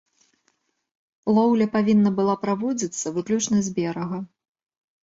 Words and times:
Лоўля 1.35 1.67
павінна 1.75 2.09
была 2.21 2.35
праводзіцца 2.47 3.07
выключна 3.21 3.57
з 3.71 3.79
берага. 3.79 4.17